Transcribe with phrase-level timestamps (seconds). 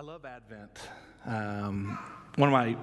[0.00, 0.78] I love Advent.
[1.26, 1.98] Um,
[2.36, 2.74] one of my,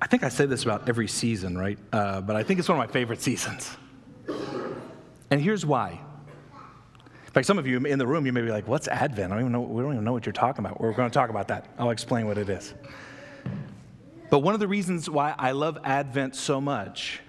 [0.00, 1.76] I think I say this about every season, right?
[1.92, 3.76] Uh, but I think it's one of my favorite seasons.
[5.32, 6.00] And here's why.
[7.26, 9.32] In fact, some of you in the room, you may be like, what's Advent?
[9.32, 10.80] I don't even know, we don't even know what you're talking about.
[10.80, 11.66] We're going to talk about that.
[11.80, 12.74] I'll explain what it is.
[14.30, 17.22] But one of the reasons why I love Advent so much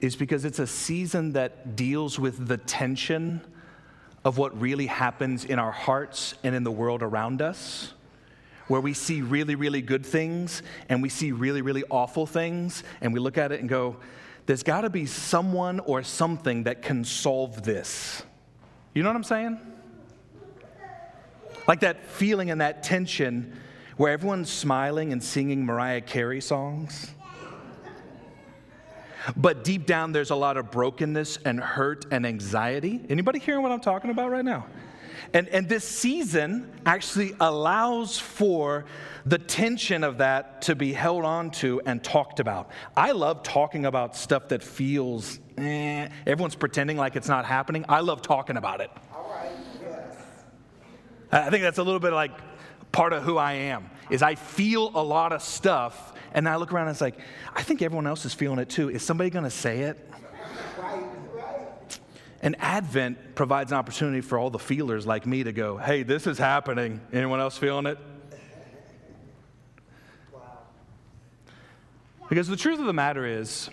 [0.00, 3.40] is because it's a season that deals with the tension
[4.24, 7.92] of what really happens in our hearts and in the world around us,
[8.68, 13.12] where we see really, really good things and we see really, really awful things, and
[13.12, 13.96] we look at it and go,
[14.46, 18.22] there's got to be someone or something that can solve this.
[18.94, 19.60] You know what I'm saying?
[21.66, 23.58] Like that feeling and that tension
[23.96, 27.10] where everyone's smiling and singing Mariah Carey songs
[29.34, 33.00] but deep down there's a lot of brokenness and hurt and anxiety.
[33.08, 34.66] Anybody hearing what I'm talking about right now?
[35.32, 38.84] And, and this season actually allows for
[39.24, 42.70] the tension of that to be held on to and talked about.
[42.96, 47.84] I love talking about stuff that feels, eh, everyone's pretending like it's not happening.
[47.88, 48.90] I love talking about it.
[49.14, 49.50] All right,
[49.82, 50.16] yes.
[51.32, 52.32] I think that's a little bit like
[52.92, 56.72] part of who I am, is I feel a lot of stuff and I look
[56.72, 57.18] around and it's like,
[57.54, 58.90] I think everyone else is feeling it too.
[58.90, 60.10] Is somebody going to say it?
[62.42, 66.26] And Advent provides an opportunity for all the feelers like me to go, hey, this
[66.26, 67.00] is happening.
[67.12, 67.98] Anyone else feeling it?
[72.28, 73.70] Because the truth of the matter is,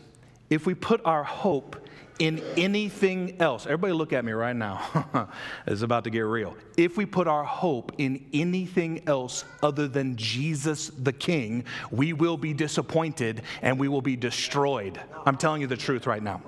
[0.50, 1.88] if we put our hope
[2.19, 5.30] in anything else, everybody look at me right now.
[5.67, 6.56] it's about to get real.
[6.78, 12.38] If we put our hope in anything else other than Jesus the King, we will
[12.38, 15.00] be disappointed and we will be destroyed.
[15.25, 16.41] I'm telling you the truth right now.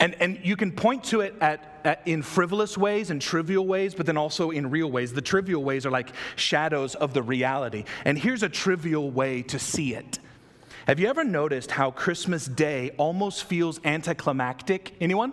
[0.00, 3.94] And, and you can point to it at, at, in frivolous ways and trivial ways,
[3.94, 5.12] but then also in real ways.
[5.12, 7.84] The trivial ways are like shadows of the reality.
[8.04, 10.18] And here's a trivial way to see it
[10.86, 14.94] have you ever noticed how Christmas Day almost feels anticlimactic?
[15.00, 15.32] Anyone?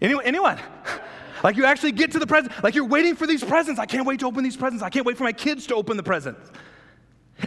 [0.00, 0.24] Anyone?
[0.24, 0.58] Anyone?
[1.44, 3.78] like you actually get to the present, like you're waiting for these presents.
[3.78, 4.82] I can't wait to open these presents.
[4.82, 6.50] I can't wait for my kids to open the presents.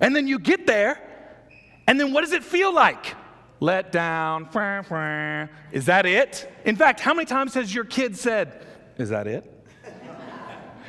[0.02, 1.02] And then you get there,
[1.88, 3.16] and then what does it feel like?
[3.60, 4.46] Let down.
[5.72, 6.52] Is that it?
[6.66, 8.66] In fact, how many times has your kid said,
[8.98, 9.56] Is that it?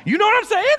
[0.05, 0.77] You know what I'm saying?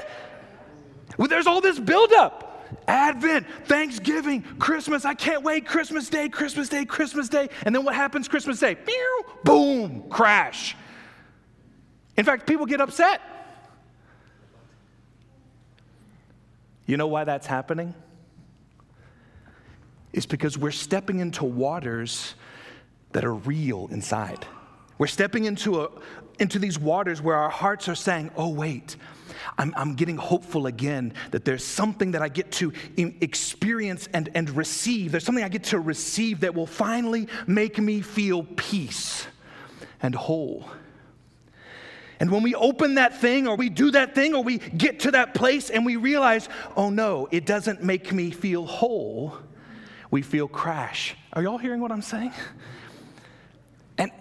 [1.19, 2.49] Well, there's all this buildup.
[2.89, 5.05] Advent, Thanksgiving, Christmas.
[5.05, 5.67] I can't wait.
[5.67, 7.49] Christmas Day, Christmas Day, Christmas Day.
[7.65, 8.77] And then what happens Christmas Day?
[9.45, 10.75] Boom, crash.
[12.17, 13.21] In fact, people get upset.
[16.87, 17.95] You know why that's happening?
[20.13, 22.35] It's because we're stepping into waters
[23.13, 24.47] that are real inside.
[24.99, 25.91] We're stepping into, a,
[26.39, 28.97] into these waters where our hearts are saying, oh, wait,
[29.59, 34.51] I'm, I'm getting hopeful again that there's something that I get to experience and, and
[34.51, 35.13] receive.
[35.13, 39.27] There's something I get to receive that will finally make me feel peace
[40.03, 40.71] and whole.
[42.21, 45.11] And when we open that thing or we do that thing or we get to
[45.13, 49.37] that place and we realize, oh no, it doesn't make me feel whole,
[50.13, 51.17] we feel crash.
[51.33, 52.33] Are y'all hearing what I'm saying?
[53.99, 54.13] And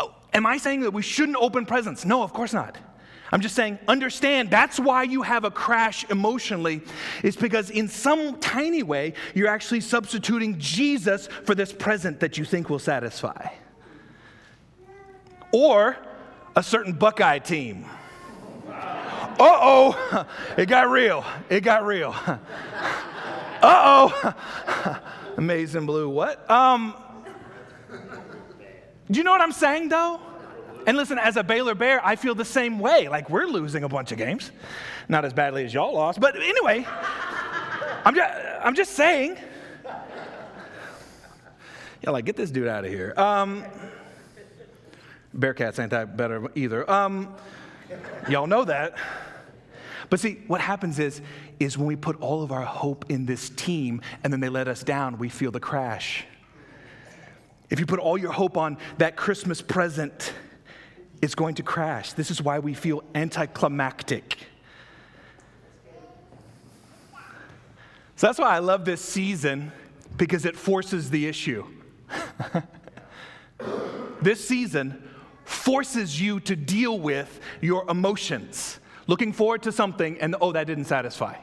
[0.00, 2.06] oh, am I saying that we shouldn't open presents?
[2.06, 2.78] No, of course not.
[3.30, 6.82] I'm just saying, understand that's why you have a crash emotionally.
[7.22, 12.44] It's because in some tiny way, you're actually substituting Jesus for this present that you
[12.44, 13.48] think will satisfy.
[15.52, 15.96] Or
[16.54, 17.84] a certain Buckeye team.
[18.68, 20.26] Uh oh,
[20.56, 21.24] it got real.
[21.50, 22.14] It got real.
[23.62, 24.98] Uh oh,
[25.36, 26.08] amazing blue.
[26.08, 26.48] What?
[26.50, 26.94] Um,
[29.10, 30.20] do you know what I'm saying though?
[30.86, 33.08] And listen, as a Baylor Bear, I feel the same way.
[33.08, 34.50] Like we're losing a bunch of games.
[35.08, 36.86] Not as badly as y'all lost, but anyway,
[38.04, 39.38] I'm just, I'm just saying.
[42.02, 43.12] Yeah, like, get this dude out of here.
[43.16, 43.64] Um,
[45.36, 46.88] Bearcats ain't that better either.
[46.88, 47.34] Um,
[48.28, 48.94] y'all know that.
[50.10, 51.20] But see, what happens is,
[51.58, 54.68] is when we put all of our hope in this team and then they let
[54.68, 56.24] us down, we feel the crash.
[57.70, 60.32] If you put all your hope on that Christmas present,
[61.20, 62.12] it's going to crash.
[62.12, 64.38] This is why we feel anticlimactic.
[68.16, 69.70] So that's why I love this season
[70.16, 71.64] because it forces the issue.
[74.22, 75.08] this season
[75.44, 78.80] forces you to deal with your emotions.
[79.08, 81.34] Looking forward to something and oh, that didn't satisfy.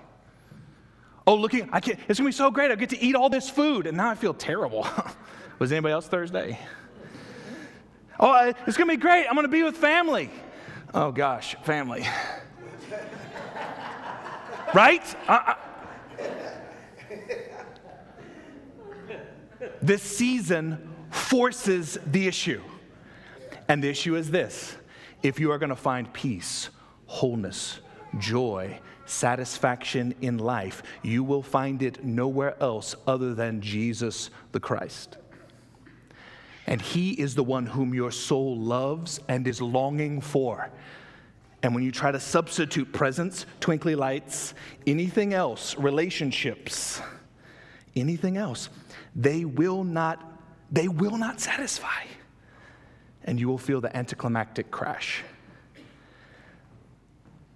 [1.28, 2.72] Oh, looking, I can't, it's gonna be so great.
[2.72, 4.88] I get to eat all this food, and now I feel terrible.
[5.60, 6.58] Was anybody else Thursday?
[8.20, 9.26] Oh, it's going to be great.
[9.28, 10.30] I'm to be with family.
[10.94, 12.06] Oh, gosh, family.
[14.74, 15.16] right?
[15.28, 15.56] Uh,
[19.82, 22.62] this season forces the issue.
[23.68, 24.76] And the issue is this
[25.22, 26.70] if you are going to find peace,
[27.08, 27.80] wholeness,
[28.20, 35.18] joy, satisfaction in life, you will find it nowhere else other than Jesus the Christ.
[36.68, 40.72] And He is the one whom your soul loves and is longing for.
[41.62, 44.54] And when you try to substitute presents, twinkly lights,
[44.86, 47.02] anything else, relationships,
[47.96, 48.70] anything else,
[49.16, 50.40] they will not,
[50.72, 52.04] they will not satisfy.
[53.24, 55.24] And you will feel the anticlimactic crash.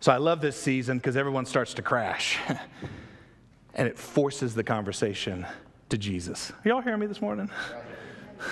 [0.02, 2.38] So I love this season because everyone starts to crash.
[3.74, 5.46] and it forces the conversation
[5.90, 6.52] to Jesus.
[6.52, 7.50] Are y'all hearing me this morning?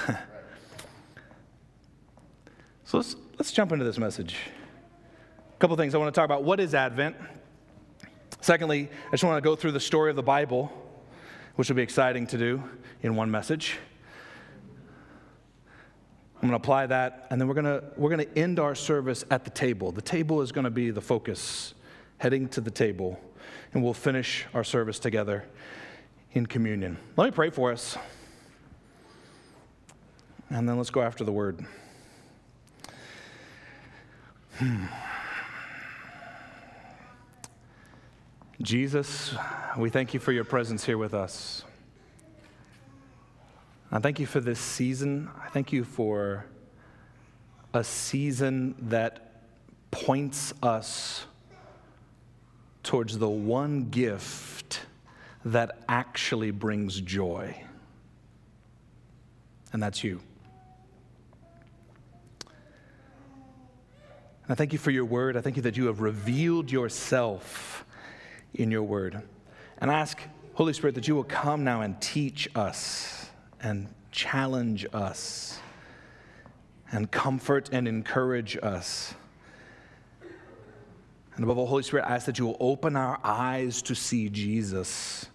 [2.84, 4.36] so let's, let's jump into this message.
[5.56, 6.44] A couple things I want to talk about.
[6.44, 7.16] What is Advent?
[8.42, 10.72] Secondly, I just want to go through the story of the Bible,
[11.56, 12.62] which will be exciting to do
[13.02, 13.78] in one message.
[16.38, 18.76] I'm going to apply that, and then we're going to, we're going to end our
[18.76, 19.92] service at the table.
[19.92, 21.74] The table is going to be the focus,
[22.20, 23.20] heading to the table,
[23.74, 25.46] and we'll finish our service together
[26.34, 26.98] in communion.
[27.16, 27.98] Let me pray for us,
[30.52, 31.66] and then let's go after the word.
[34.60, 34.86] Hmm.
[38.62, 39.36] Jesus,
[39.76, 41.64] we thank you for your presence here with us.
[43.90, 45.30] I thank you for this season.
[45.42, 46.46] I thank you for
[47.74, 49.32] a season that
[49.92, 51.26] points us
[52.84, 54.82] towards the one gift
[55.46, 57.64] that actually brings joy,
[59.72, 60.20] and that's you.
[64.50, 65.38] I thank you for your word.
[65.38, 67.86] I thank you that you have revealed yourself
[68.54, 69.22] in your word.
[69.78, 70.20] And I ask,
[70.56, 73.17] Holy Spirit, that you will come now and teach us
[73.62, 75.60] and challenge us
[76.92, 79.14] and comfort and encourage us.
[81.36, 84.30] And above all, Holy Spirit, I ask that you will open our eyes to see
[84.30, 85.28] Jesus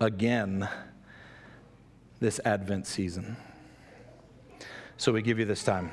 [0.00, 0.68] again
[2.20, 3.36] this Advent season.
[4.96, 5.92] So we give you this time.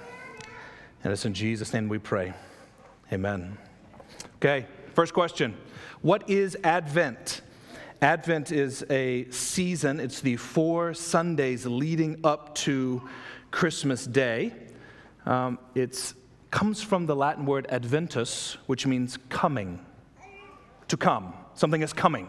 [1.04, 2.34] And it's in Jesus' name we pray.
[3.12, 3.58] Amen.
[4.36, 5.58] Okay, first question.
[6.02, 7.42] What is Advent?
[8.04, 13.08] Advent is a season, it's the four Sundays leading up to
[13.52, 14.54] Christmas Day.
[15.28, 16.14] Um, it
[16.50, 19.86] comes from the Latin word adventus, which means coming,
[20.88, 21.36] to come.
[21.54, 22.28] Something is coming.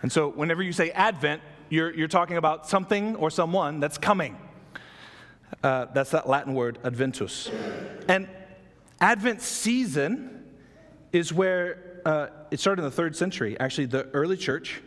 [0.00, 4.38] And so, whenever you say Advent, you're, you're talking about something or someone that's coming.
[5.62, 7.50] Uh, that's that Latin word, adventus.
[8.08, 8.26] And
[9.02, 10.46] Advent season
[11.12, 13.54] is where uh, it started in the third century.
[13.60, 14.80] Actually, the early church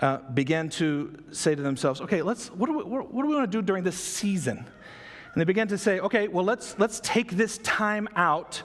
[0.00, 3.50] uh, began to say to themselves, okay, let's, what do we, what, do we want
[3.50, 4.58] to do during this season?
[4.58, 8.62] And they began to say, okay, well, let's, let's take this time out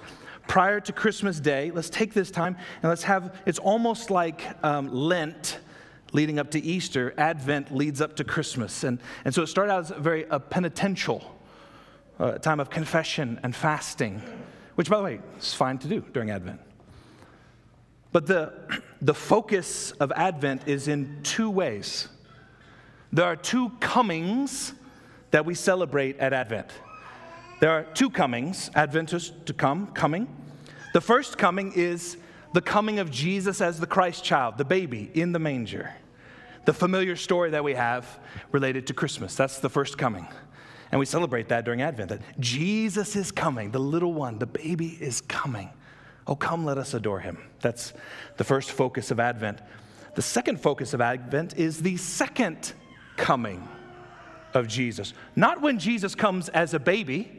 [0.49, 1.71] prior to Christmas Day.
[1.71, 5.59] Let's take this time and let's have, it's almost like um, Lent
[6.11, 7.13] leading up to Easter.
[7.17, 8.83] Advent leads up to Christmas.
[8.83, 11.23] And, and so it started out as a very a penitential
[12.19, 14.21] uh, time of confession and fasting,
[14.75, 16.59] which, by the way, is fine to do during Advent.
[18.13, 18.53] But the,
[19.01, 22.07] the focus of Advent is in two ways.
[23.11, 24.73] There are two comings
[25.31, 26.69] that we celebrate at Advent.
[27.59, 30.27] There are two comings, adventus to come, coming.
[30.93, 32.17] The first coming is
[32.53, 35.93] the coming of Jesus as the Christ child, the baby in the manger.
[36.65, 38.19] The familiar story that we have
[38.51, 39.35] related to Christmas.
[39.35, 40.27] That's the first coming.
[40.91, 44.97] And we celebrate that during Advent that Jesus is coming, the little one, the baby
[45.01, 45.71] is coming.
[46.25, 47.37] Oh, come, let us adore him.
[47.61, 47.93] That's
[48.37, 49.59] the first focus of Advent.
[50.15, 52.73] The second focus of Advent is the second
[53.17, 53.67] coming
[54.53, 55.13] of Jesus.
[55.35, 57.31] Not when Jesus comes as a baby,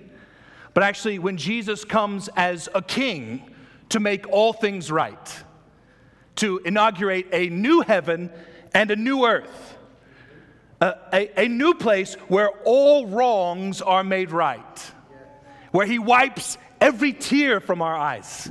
[0.75, 3.51] but actually when Jesus comes as a king
[3.91, 5.43] to make all things right,
[6.37, 8.31] to inaugurate a new heaven
[8.75, 9.79] and a new earth,
[10.81, 14.93] a, a, a new place where all wrongs are made right,
[15.71, 18.51] where he wipes every tear from our eyes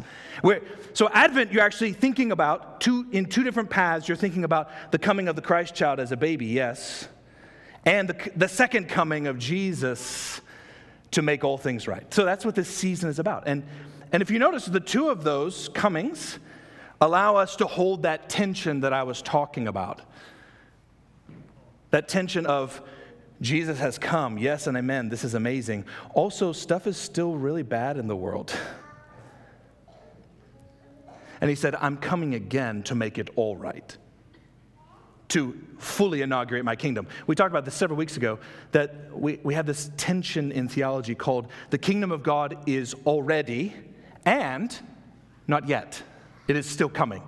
[0.94, 4.08] so Advent, you're actually thinking about two in two different paths.
[4.08, 7.08] You're thinking about the coming of the Christ child as a baby, yes,
[7.86, 10.42] and the, the second coming of Jesus
[11.12, 12.12] to make all things right.
[12.13, 13.44] So that's what this season is about.
[13.48, 13.63] And
[14.12, 16.38] and if you notice, the two of those comings
[17.02, 20.02] allow us to hold that tension that I was talking about.
[21.90, 22.82] That tension of
[23.42, 25.86] Jesus has come, yes and amen, this is amazing.
[26.13, 28.56] Also, stuff is still really bad in the world.
[31.44, 33.98] And he said, I'm coming again to make it all right,
[35.28, 37.06] to fully inaugurate my kingdom.
[37.28, 38.40] We talked about this several weeks ago
[38.72, 43.74] that we, we have this tension in theology called the kingdom of God is already
[44.26, 44.74] and
[45.46, 46.02] not yet.
[46.48, 47.22] It is still coming.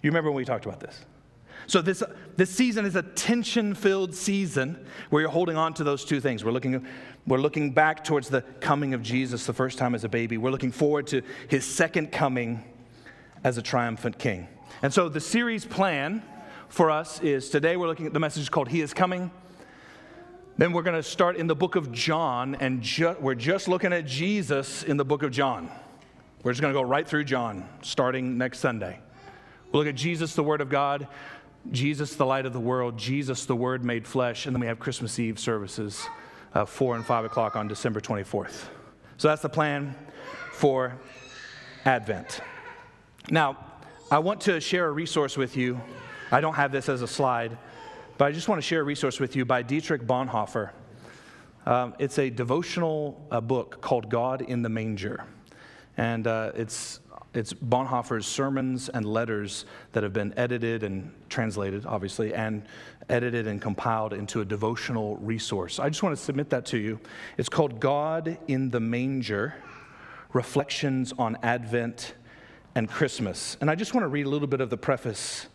[0.00, 1.04] You remember when we talked about this?
[1.66, 2.02] So, this,
[2.36, 6.42] this season is a tension filled season where you're holding on to those two things.
[6.42, 6.86] We're looking,
[7.26, 10.38] we're looking back towards the coming of Jesus the first time as a baby.
[10.38, 12.64] We're looking forward to his second coming
[13.44, 14.48] as a triumphant king.
[14.82, 16.22] And so, the series plan
[16.68, 19.30] for us is today we're looking at the message called He is Coming.
[20.58, 23.92] Then we're going to start in the book of John, and ju- we're just looking
[23.92, 25.70] at Jesus in the book of John.
[26.42, 28.98] We're just going to go right through John starting next Sunday.
[29.70, 31.08] We'll look at Jesus, the Word of God,
[31.70, 34.78] Jesus, the light of the world, Jesus, the Word made flesh, and then we have
[34.78, 36.06] Christmas Eve services,
[36.54, 38.66] uh, 4 and 5 o'clock on December 24th.
[39.16, 39.94] So that's the plan
[40.52, 40.98] for
[41.84, 42.40] Advent.
[43.30, 43.56] Now,
[44.10, 45.80] I want to share a resource with you.
[46.32, 47.56] I don't have this as a slide,
[48.18, 50.70] but I just want to share a resource with you by Dietrich Bonhoeffer.
[51.64, 55.24] Um, it's a devotional uh, book called God in the Manger.
[55.96, 57.00] And uh, it's
[57.34, 62.62] it's Bonhoeffer's sermons and letters that have been edited and translated, obviously, and
[63.08, 65.78] edited and compiled into a devotional resource.
[65.78, 67.00] I just want to submit that to you.
[67.38, 69.54] It's called God in the Manger
[70.34, 72.14] Reflections on Advent
[72.74, 73.56] and Christmas.
[73.60, 75.46] And I just want to read a little bit of the preface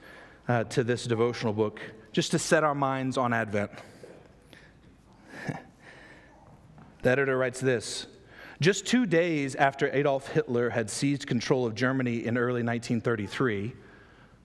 [0.47, 1.79] uh, to this devotional book
[2.11, 3.71] just to set our minds on Advent.
[7.01, 8.07] the editor writes this
[8.59, 13.73] just two days after Adolf Hitler had seized control of Germany in early 1933,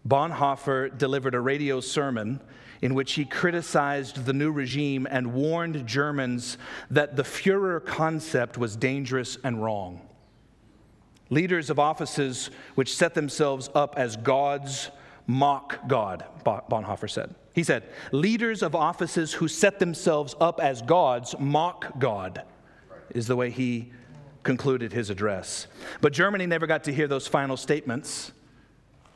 [0.07, 2.41] Bonhoeffer delivered a radio sermon
[2.83, 6.59] in which he criticized the new regime and warned Germans
[6.91, 10.03] that the Fuhrer concept was dangerous and wrong.
[11.33, 14.91] Leaders of offices which set themselves up as gods
[15.27, 17.35] mock God, Bonhoeffer said.
[17.55, 22.43] He said, Leaders of offices who set themselves up as gods mock God,
[23.15, 23.93] is the way he
[24.43, 25.69] concluded his address.
[26.03, 28.33] But Germany never got to hear those final statements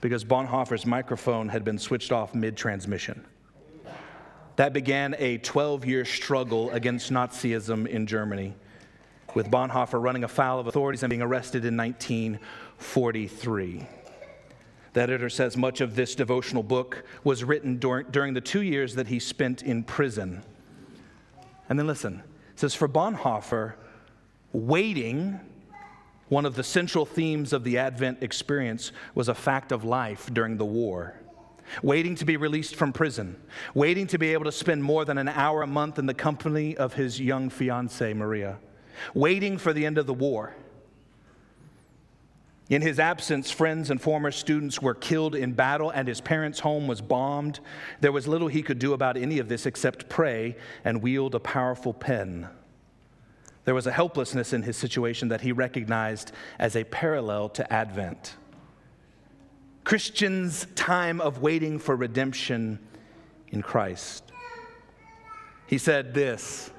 [0.00, 3.26] because Bonhoeffer's microphone had been switched off mid transmission.
[4.56, 8.54] That began a 12 year struggle against Nazism in Germany,
[9.36, 13.86] with Bonhoeffer running afoul of authorities and being arrested in 1943.
[14.94, 18.94] The editor says much of this devotional book was written during, during the two years
[18.94, 20.42] that he spent in prison.
[21.68, 22.22] And then listen,
[22.54, 23.74] it says, For Bonhoeffer,
[24.54, 25.38] Waiting,
[26.30, 30.56] one of the central themes of the Advent experience, was a fact of life during
[30.56, 31.20] the war.
[31.82, 33.36] Waiting to be released from prison,
[33.74, 36.74] waiting to be able to spend more than an hour a month in the company
[36.74, 38.56] of his young fiancee, Maria,
[39.14, 40.54] waiting for the end of the war.
[42.68, 46.88] In his absence, friends and former students were killed in battle, and his parents' home
[46.88, 47.60] was bombed.
[48.00, 51.40] There was little he could do about any of this except pray and wield a
[51.40, 52.48] powerful pen.
[53.64, 58.36] There was a helplessness in his situation that he recognized as a parallel to Advent.
[59.84, 62.80] Christians' time of waiting for redemption
[63.48, 64.24] in Christ.
[65.68, 66.72] He said this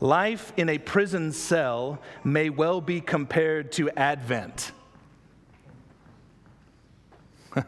[0.00, 4.72] Life in a prison cell may well be compared to Advent.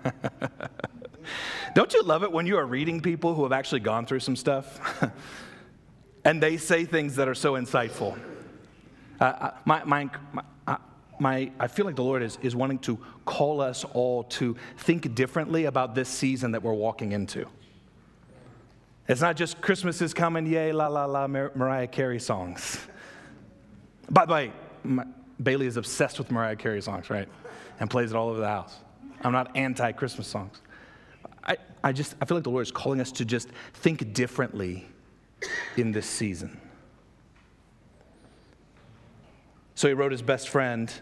[1.74, 4.36] Don't you love it when you are reading people who have actually gone through some
[4.36, 5.04] stuff
[6.24, 8.18] and they say things that are so insightful?
[9.20, 10.78] Uh, my, my, my,
[11.18, 15.14] my, I feel like the Lord is, is wanting to call us all to think
[15.14, 17.46] differently about this season that we're walking into.
[19.08, 22.78] It's not just Christmas is coming, yay, la la la, Mar- Mariah Carey songs.
[24.10, 24.52] By the way,
[24.84, 25.04] my,
[25.42, 27.28] Bailey is obsessed with Mariah Carey songs, right?
[27.80, 28.78] And plays it all over the house.
[29.22, 30.60] I'm not anti Christmas songs.
[31.44, 34.86] I, I just, I feel like the Lord is calling us to just think differently
[35.76, 36.60] in this season.
[39.74, 40.92] So he wrote his best friend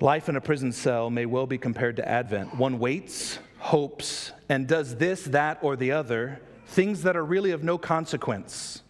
[0.00, 2.56] Life in a prison cell may well be compared to Advent.
[2.56, 7.64] One waits, hopes, and does this, that, or the other, things that are really of
[7.64, 8.82] no consequence.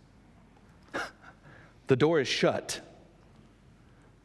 [1.87, 2.81] the door is shut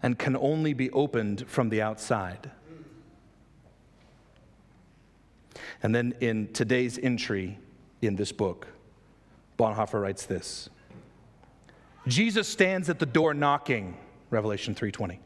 [0.02, 2.50] and can only be opened from the outside.
[5.84, 7.60] And then in today's entry
[8.02, 8.66] in this book,
[9.60, 10.68] Bonhoeffer writes this
[12.08, 13.96] Jesus stands at the door knocking,
[14.32, 15.20] Revelation 3:20.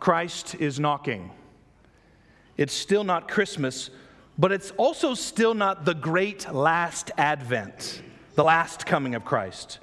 [0.00, 1.30] Christ is knocking.
[2.60, 3.88] It's still not Christmas,
[4.38, 8.02] but it's also still not the great last advent,
[8.34, 9.78] the last coming of Christ.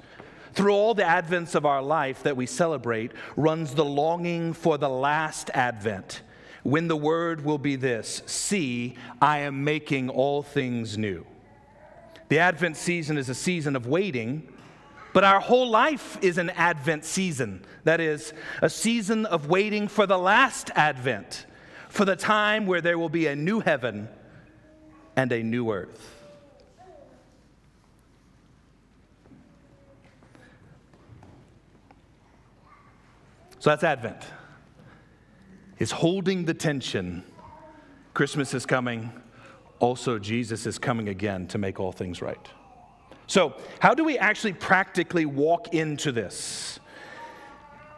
[0.52, 4.88] Through all the advents of our life that we celebrate runs the longing for the
[4.88, 6.22] last advent,
[6.62, 11.26] when the word will be this See, I am making all things new.
[12.28, 14.52] The Advent season is a season of waiting,
[15.12, 17.64] but our whole life is an Advent season.
[17.82, 18.32] That is,
[18.62, 21.44] a season of waiting for the last Advent,
[21.88, 24.08] for the time where there will be a new heaven
[25.16, 26.14] and a new earth.
[33.58, 34.22] So that's Advent.
[35.78, 37.24] Is holding the tension.
[38.14, 39.12] Christmas is coming.
[39.80, 42.48] Also, Jesus is coming again to make all things right.
[43.26, 46.80] So, how do we actually practically walk into this?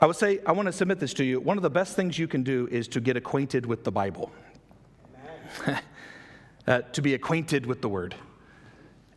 [0.02, 1.40] I would say, I want to submit this to you.
[1.40, 4.33] One of the best things you can do is to get acquainted with the Bible,
[6.66, 8.14] uh, to be acquainted with the Word.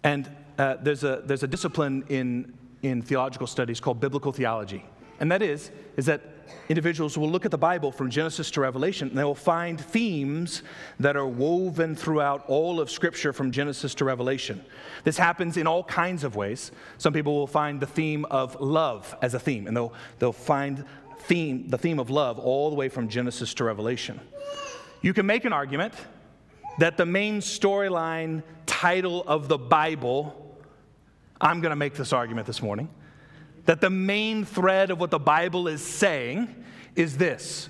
[0.04, 4.86] And uh, there's, a, there's a discipline in, in theological studies called biblical theology.
[5.22, 6.22] And that is, is that
[6.70, 10.64] individuals will look at the Bible from Genesis to Revelation and they will find themes
[11.00, 14.64] that are woven throughout all of Scripture from Genesis to Revelation.
[15.04, 16.72] This happens in all kinds of ways.
[16.98, 20.86] Some people will find the theme of love as a theme, and they'll, they'll find
[21.20, 24.20] theme, the theme of love all the way from Genesis to Revelation.
[25.02, 25.94] You can make an argument
[26.80, 30.58] that the main storyline title of the Bible,
[31.40, 32.90] I'm going to make this argument this morning
[33.65, 36.63] that the main thread of what the Bible is saying
[36.96, 37.70] is this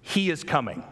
[0.00, 0.82] He is coming.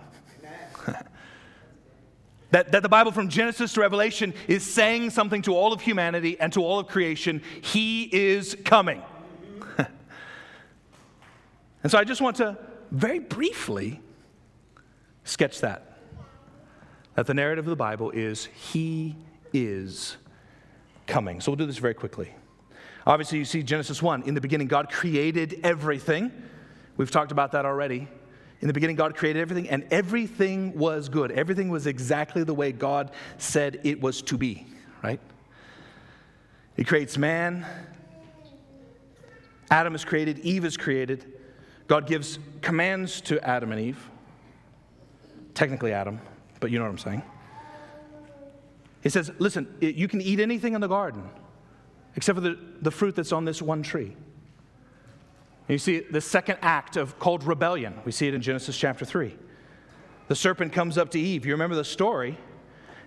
[2.50, 6.38] that, that the Bible from Genesis to Revelation is saying something to all of humanity
[6.38, 9.02] and to all of creation He is coming.
[9.78, 9.88] and
[11.90, 12.58] so I just want to
[12.90, 14.00] very briefly
[15.24, 15.90] sketch that.
[17.14, 19.16] That the narrative of the Bible is He
[19.52, 20.16] is
[21.06, 21.40] coming.
[21.40, 22.32] So we'll do this very quickly.
[23.06, 24.22] Obviously, you see Genesis 1.
[24.22, 26.32] In the beginning, God created everything.
[26.96, 28.08] We've talked about that already.
[28.60, 31.30] In the beginning, God created everything, and everything was good.
[31.32, 34.66] Everything was exactly the way God said it was to be,
[35.02, 35.20] right?
[36.76, 37.66] He creates man.
[39.70, 41.30] Adam is created, Eve is created.
[41.88, 44.10] God gives commands to Adam and Eve.
[45.52, 46.20] Technically, Adam,
[46.60, 47.22] but you know what I'm saying.
[49.02, 51.28] He says, Listen, you can eat anything in the garden
[52.16, 54.16] except for the, the fruit that's on this one tree.
[55.66, 57.94] And you see the second act of called rebellion.
[58.04, 59.34] We see it in Genesis chapter 3.
[60.28, 61.46] The serpent comes up to Eve.
[61.46, 62.38] You remember the story.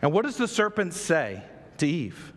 [0.02, 1.44] And what does the serpent say
[1.78, 2.34] to Eve?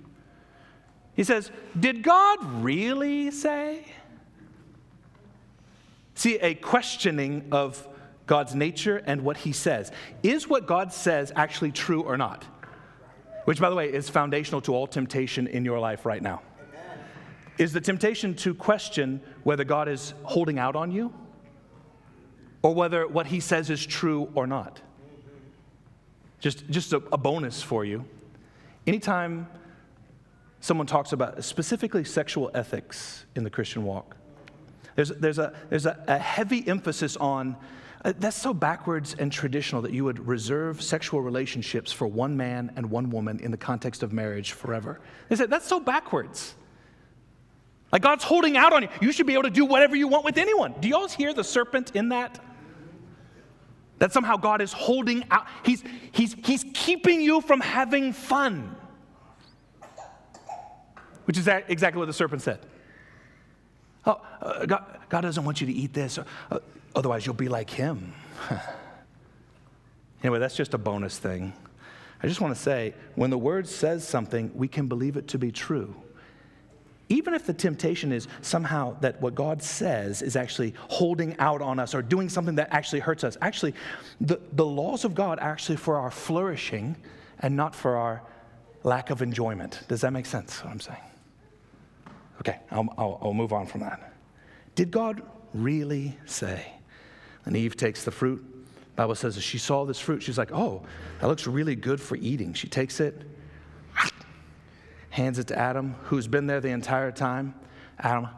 [1.14, 3.84] He says, Did God really say?
[6.14, 7.86] See, a questioning of
[8.26, 9.90] God's nature and what he says.
[10.22, 12.44] Is what God says actually true or not?
[13.46, 16.42] Which, by the way, is foundational to all temptation in your life right now
[17.58, 21.12] is the temptation to question whether God is holding out on you
[22.62, 24.80] or whether what he says is true or not.
[26.40, 28.04] Just, just a, a bonus for you.
[28.86, 29.46] Anytime
[30.60, 34.16] someone talks about specifically sexual ethics in the Christian walk,
[34.96, 37.56] there's, there's, a, there's a, a heavy emphasis on
[38.02, 42.72] uh, that's so backwards and traditional that you would reserve sexual relationships for one man
[42.76, 45.00] and one woman in the context of marriage forever.
[45.28, 46.54] They said, that's so backwards.
[47.92, 48.88] Like God's holding out on you.
[49.00, 50.74] You should be able to do whatever you want with anyone.
[50.80, 52.38] Do you all hear the serpent in that?
[53.98, 58.76] That somehow God is holding out, he's, he's, he's keeping you from having fun.
[61.24, 62.60] Which is exactly what the serpent said.
[64.06, 66.58] Oh, uh, God, God, doesn't want you to eat this, uh,
[66.94, 68.14] otherwise, you'll be like him.
[70.22, 71.52] anyway, that's just a bonus thing.
[72.22, 75.38] I just want to say when the word says something, we can believe it to
[75.38, 75.94] be true
[77.10, 81.78] even if the temptation is somehow that what God says is actually holding out on
[81.80, 83.74] us or doing something that actually hurts us, actually,
[84.20, 86.96] the, the laws of God are actually for our flourishing
[87.40, 88.22] and not for our
[88.84, 89.80] lack of enjoyment.
[89.88, 91.02] Does that make sense, what I'm saying?
[92.40, 94.14] Okay, I'll, I'll, I'll move on from that.
[94.76, 95.20] Did God
[95.52, 96.72] really say?
[97.44, 98.46] And Eve takes the fruit.
[98.94, 100.22] Bible says she saw this fruit.
[100.22, 100.82] She's like, oh,
[101.20, 102.54] that looks really good for eating.
[102.54, 103.22] She takes it,
[105.10, 107.54] hands it to Adam, who's been there the entire time.
[107.98, 108.28] Adam,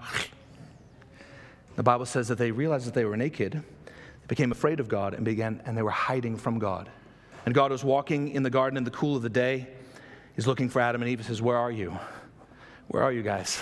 [1.76, 5.14] the Bible says that they realized that they were naked, they became afraid of God,
[5.14, 6.90] and began, and they were hiding from God.
[7.44, 9.68] And God was walking in the garden in the cool of the day.
[10.34, 11.20] He's looking for Adam and Eve.
[11.20, 11.98] He says, Where are you?
[12.88, 13.58] Where are you guys?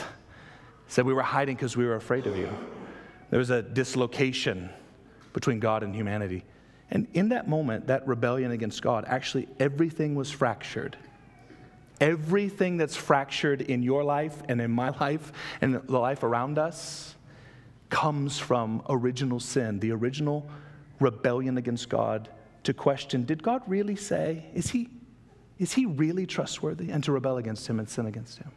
[0.86, 2.48] He said, We were hiding because we were afraid of you.
[3.30, 4.70] There was a dislocation
[5.32, 6.44] between God and humanity.
[6.90, 10.96] And in that moment, that rebellion against God, actually everything was fractured.
[12.00, 17.14] Everything that's fractured in your life and in my life and the life around us
[17.90, 20.48] comes from original sin, the original
[21.00, 22.28] rebellion against God
[22.64, 24.46] to question did God really say?
[24.54, 24.88] Is he,
[25.58, 26.90] is he really trustworthy?
[26.90, 28.52] And to rebel against him and sin against him.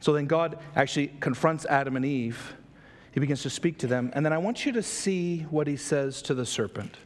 [0.00, 2.54] So then God actually confronts Adam and Eve.
[3.12, 4.10] He begins to speak to them.
[4.14, 6.96] And then I want you to see what he says to the serpent.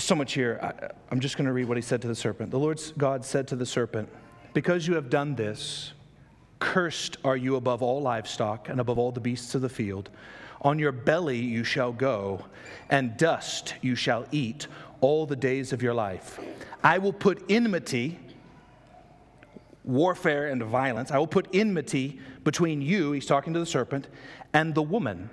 [0.00, 0.58] There's so much here.
[0.62, 2.50] I, am just going to read what he said to the serpent.
[2.50, 4.08] The Lord God said to the serpent,
[4.54, 5.92] Because you have done this,
[6.58, 10.08] cursed are you above all livestock and above all the beasts of the field.
[10.62, 12.46] On your belly you shall go,
[12.88, 14.68] and dust you shall eat
[15.02, 16.40] all the days of your life.
[16.82, 18.18] I will put enmity,
[19.84, 21.10] warfare, and violence.
[21.10, 24.08] I will put enmity between you, he's talking to the serpent,
[24.54, 25.28] and the woman,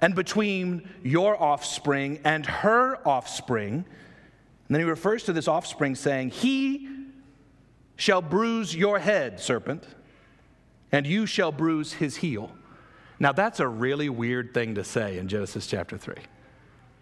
[0.00, 3.74] and between your offspring and her offspring.
[3.74, 6.88] And then he refers to this offspring saying, He
[7.96, 9.84] shall bruise your head, serpent,
[10.92, 12.50] and you shall bruise his heel.
[13.18, 16.14] Now, that's a really weird thing to say in Genesis chapter 3.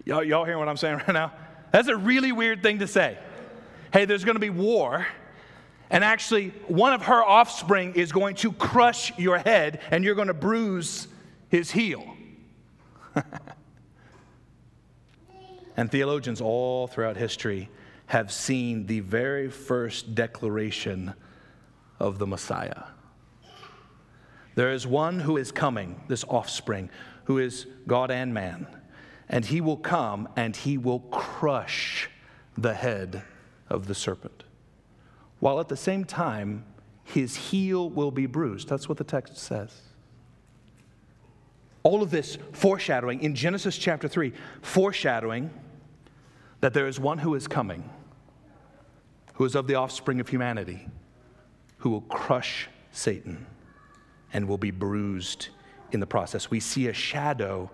[0.04, 1.33] Y'all, y'all hearing what I'm saying right now?
[1.72, 3.18] That's a really weird thing to say.
[3.92, 5.07] Hey, there's going to be war,
[5.90, 10.28] and actually, one of her offspring is going to crush your head, and you're going
[10.28, 11.09] to bruise
[11.48, 12.13] his heel.
[15.77, 17.68] and theologians all throughout history
[18.07, 21.14] have seen the very first declaration
[21.98, 22.85] of the Messiah.
[24.55, 26.90] There is one who is coming, this offspring,
[27.24, 28.66] who is God and man,
[29.29, 32.09] and he will come and he will crush
[32.57, 33.22] the head
[33.68, 34.44] of the serpent.
[35.40, 36.64] While at the same time,
[37.05, 38.68] his heel will be bruised.
[38.68, 39.72] That's what the text says.
[41.84, 45.50] All of this foreshadowing in Genesis chapter 3, foreshadowing
[46.60, 47.88] that there is one who is coming,
[49.34, 50.88] who is of the offspring of humanity,
[51.76, 53.46] who will crush Satan
[54.32, 55.48] and will be bruised
[55.92, 56.50] in the process.
[56.50, 57.70] We see a shadow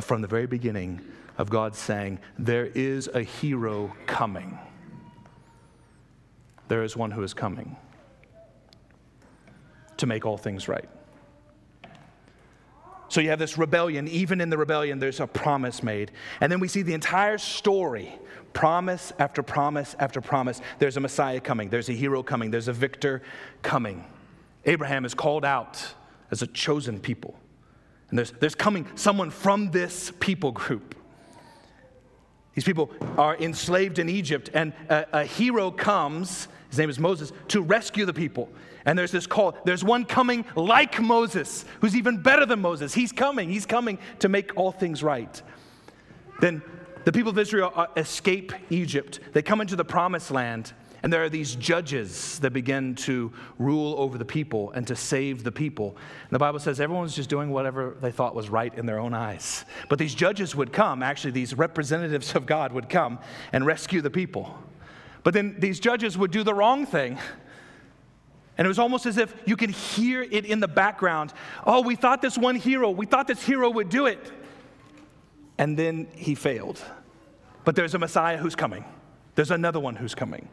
[0.00, 1.02] from the very beginning
[1.36, 4.58] of God saying, There is a hero coming.
[6.68, 7.76] There is one who is coming
[9.98, 10.88] to make all things right.
[13.12, 14.08] So you have this rebellion.
[14.08, 16.12] Even in the rebellion, there's a promise made.
[16.40, 18.10] And then we see the entire story
[18.54, 20.62] promise after promise after promise.
[20.78, 23.20] There's a Messiah coming, there's a hero coming, there's a victor
[23.60, 24.06] coming.
[24.64, 25.94] Abraham is called out
[26.30, 27.38] as a chosen people.
[28.08, 30.94] And there's, there's coming someone from this people group.
[32.54, 37.32] These people are enslaved in Egypt, and a, a, hero comes, his name is Moses,
[37.48, 38.48] to rescue the people.
[38.84, 39.56] And there's this call.
[39.64, 42.92] There's one coming like Moses, who's even better than Moses.
[42.92, 43.48] He's coming.
[43.48, 45.40] He's coming to make all things right.
[46.40, 46.62] Then
[47.04, 49.20] the people of Israel uh, escape Egypt.
[49.32, 53.94] They come into the promised land, and there are these judges that begin to rule
[53.98, 55.96] over the people and to save the people.
[56.22, 59.12] And the Bible says everyone's just doing whatever they thought was right in their own
[59.12, 59.64] eyes.
[59.88, 63.18] But these judges would come, actually, these representatives of God would come
[63.52, 64.56] and rescue the people.
[65.24, 67.18] But then these judges would do the wrong thing.
[68.56, 71.32] And it was almost as if you could hear it in the background.
[71.66, 74.30] Oh, we thought this one hero, we thought this hero would do it.
[75.58, 76.80] And then he failed.
[77.64, 78.84] But there's a Messiah who's coming,
[79.34, 80.48] there's another one who's coming.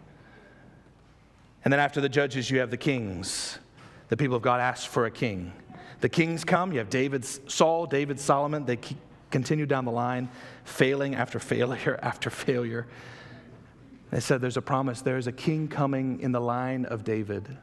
[1.63, 3.60] And then after the judges, you have the kings.
[4.10, 5.54] The people of God asked for a king.
[6.02, 6.72] The kings come.
[6.72, 8.65] You have David's Saul, David Solomon.
[8.65, 8.80] They
[9.30, 10.30] continue down the line,
[10.63, 12.88] failing after failure after failure.
[14.12, 15.02] They said, There's a promise.
[15.02, 17.58] There's a king coming in the line of David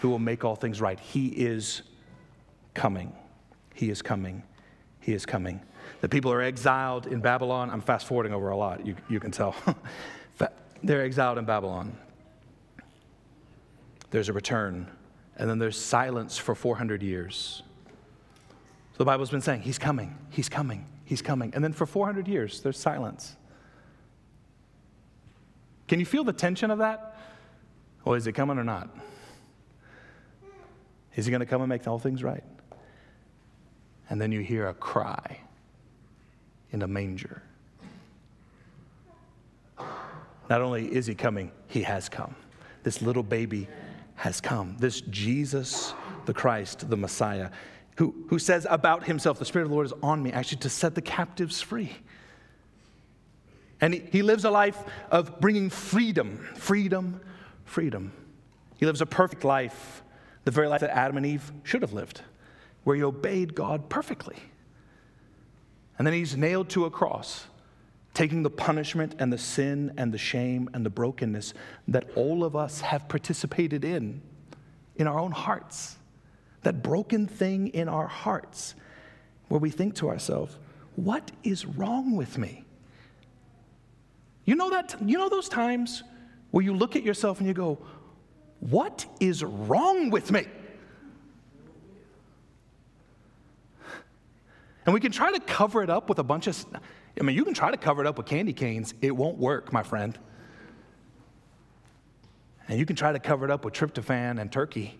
[0.00, 0.98] who will make all things right.
[0.98, 1.82] He is
[2.74, 3.14] coming.
[3.74, 4.42] He is coming.
[5.00, 5.60] He is coming.
[6.00, 7.70] The people are exiled in Babylon.
[7.70, 9.54] I'm fast forwarding over a lot, you, you can tell.
[10.82, 11.96] They're exiled in Babylon
[14.16, 14.90] there's a return,
[15.36, 17.62] and then there's silence for 400 years.
[18.92, 21.52] So the Bible's been saying, He's coming, He's coming, He's coming.
[21.54, 23.36] And then for 400 years, there's silence.
[25.86, 27.18] Can you feel the tension of that?
[28.06, 28.88] Or is he coming or not?
[31.14, 32.44] Is he going to come and make all things right?
[34.08, 35.40] And then you hear a cry
[36.70, 37.42] in a manger.
[40.48, 42.34] Not only is he coming, he has come.
[42.82, 43.68] This little baby
[44.16, 44.76] has come.
[44.78, 47.50] This Jesus, the Christ, the Messiah,
[47.96, 50.70] who, who says about himself, The Spirit of the Lord is on me, actually to
[50.70, 51.92] set the captives free.
[53.80, 57.20] And he, he lives a life of bringing freedom, freedom,
[57.64, 58.12] freedom.
[58.76, 60.02] He lives a perfect life,
[60.44, 62.22] the very life that Adam and Eve should have lived,
[62.84, 64.36] where he obeyed God perfectly.
[65.98, 67.46] And then he's nailed to a cross
[68.16, 71.52] taking the punishment and the sin and the shame and the brokenness
[71.86, 74.22] that all of us have participated in,
[74.96, 75.96] in our own hearts.
[76.62, 78.74] That broken thing in our hearts.
[79.48, 80.56] where we think to ourselves,
[80.96, 82.64] what is wrong with me?
[84.46, 86.02] You know that you know those times
[86.52, 87.78] where you look at yourself and you go,
[88.60, 90.46] what is wrong with me?
[94.86, 96.64] And we can try to cover it up with a bunch of,
[97.18, 98.94] I mean, you can try to cover it up with candy canes.
[99.00, 100.18] It won't work, my friend.
[102.68, 104.98] And you can try to cover it up with tryptophan and turkey.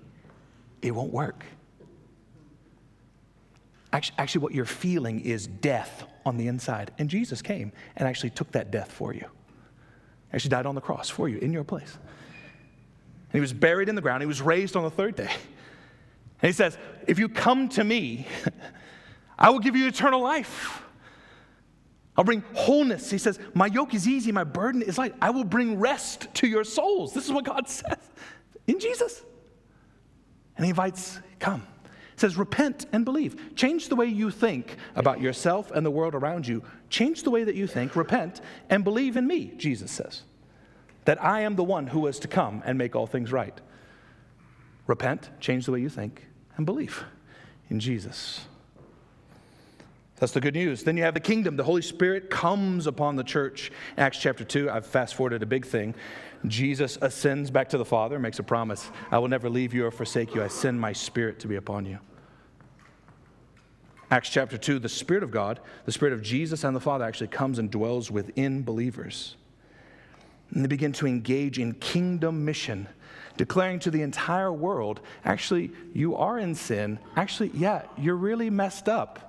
[0.83, 1.45] It won't work.
[3.93, 6.91] Actually, actually, what you're feeling is death on the inside.
[6.99, 9.27] And Jesus came and actually took that death for you.
[10.33, 11.93] Actually died on the cross for you in your place.
[11.95, 14.23] And he was buried in the ground.
[14.23, 15.31] He was raised on the third day.
[16.43, 18.27] And he says, If you come to me,
[19.39, 20.83] I will give you eternal life.
[22.17, 23.11] I'll bring wholeness.
[23.11, 25.15] He says, My yoke is easy, my burden is light.
[25.21, 27.13] I will bring rest to your souls.
[27.13, 27.99] This is what God says
[28.67, 29.23] in Jesus.
[30.57, 31.67] And he invites, Come.
[31.83, 33.55] He says, Repent and believe.
[33.55, 36.63] Change the way you think about yourself and the world around you.
[36.89, 40.23] Change the way that you think, repent, and believe in me, Jesus says.
[41.05, 43.61] That I am the one who is to come and make all things right.
[44.87, 46.27] Repent, change the way you think,
[46.57, 47.05] and believe
[47.69, 48.47] in Jesus.
[50.17, 50.83] That's the good news.
[50.83, 51.57] Then you have the kingdom.
[51.57, 53.71] The Holy Spirit comes upon the church.
[53.99, 55.95] Acts chapter 2, I've fast forwarded a big thing.
[56.47, 59.91] Jesus ascends back to the Father, makes a promise I will never leave you or
[59.91, 60.43] forsake you.
[60.43, 61.99] I send my Spirit to be upon you.
[64.11, 67.29] Acts chapter 2, the Spirit of God, the Spirit of Jesus and the Father actually
[67.29, 69.37] comes and dwells within believers.
[70.51, 72.89] And they begin to engage in kingdom mission,
[73.37, 77.01] declaring to the entire world actually, you are in sin.
[77.17, 79.26] Actually, yeah, you're really messed up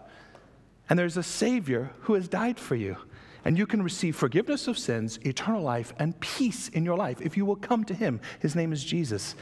[0.89, 2.97] and there's a Savior who has died for you.
[3.45, 7.37] And you can receive forgiveness of sins, eternal life, and peace in your life if
[7.37, 8.19] you will come to Him.
[8.39, 9.35] His name is Jesus.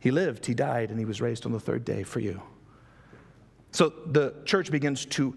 [0.00, 2.42] He lived, He died, and He was raised on the third day for you.
[3.70, 5.36] So the church begins to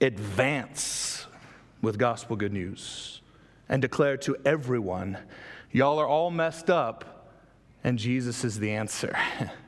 [0.00, 1.26] advance
[1.82, 3.20] with gospel good news
[3.68, 5.18] and declare to everyone,
[5.70, 7.30] Y'all are all messed up,
[7.84, 9.16] and Jesus is the answer.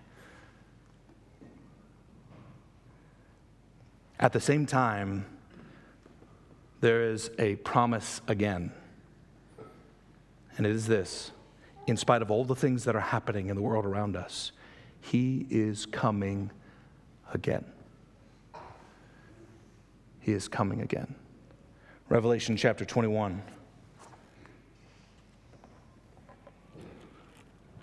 [4.20, 5.24] At the same time,
[6.82, 8.70] there is a promise again.
[10.56, 11.32] And it is this
[11.86, 14.52] in spite of all the things that are happening in the world around us,
[15.00, 16.50] He is coming
[17.32, 17.64] again.
[20.20, 21.14] He is coming again.
[22.10, 23.42] Revelation chapter 21.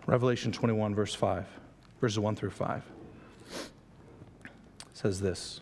[0.06, 1.46] Revelation 21, verse 5,
[2.00, 2.84] verses 1 through 5
[4.94, 5.62] says this.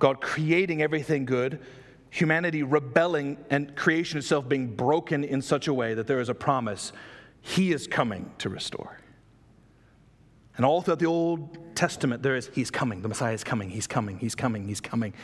[0.00, 1.60] God creating everything good,
[2.10, 6.34] humanity rebelling, and creation itself being broken in such a way that there is a
[6.34, 6.92] promise
[7.40, 8.98] He is coming to restore.
[10.56, 13.86] And all throughout the Old Testament, there is He's coming, the Messiah is coming, He's
[13.86, 15.14] coming, He's coming, He's coming.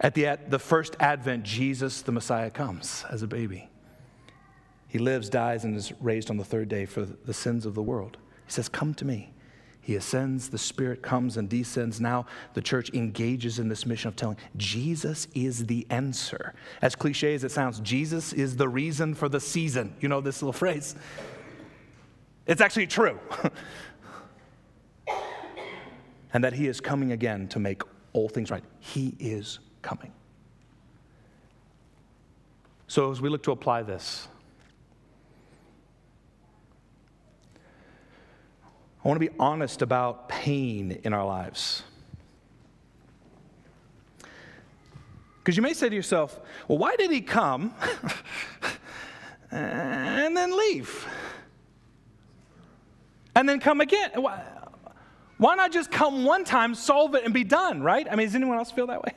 [0.00, 3.68] At the, at the first advent, Jesus, the Messiah, comes as a baby.
[4.88, 7.82] He lives, dies, and is raised on the third day for the sins of the
[7.82, 8.18] world.
[8.46, 9.32] He says, Come to me.
[9.86, 12.00] He ascends, the Spirit comes and descends.
[12.00, 16.54] Now the church engages in this mission of telling Jesus is the answer.
[16.82, 19.94] As cliche as it sounds, Jesus is the reason for the season.
[20.00, 20.96] You know this little phrase?
[22.46, 23.20] It's actually true.
[26.34, 28.64] and that He is coming again to make all things right.
[28.80, 30.10] He is coming.
[32.88, 34.26] So as we look to apply this,
[39.06, 41.84] I want to be honest about pain in our lives.
[45.38, 47.72] Because you may say to yourself, well, why did he come
[49.52, 51.06] and then leave?
[53.36, 54.10] And then come again?
[54.16, 58.08] Why not just come one time, solve it, and be done, right?
[58.10, 59.12] I mean, does anyone else feel that way?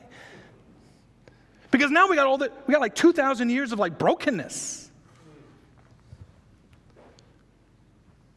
[1.72, 4.88] Because now we got all the, we got like 2,000 years of like brokenness.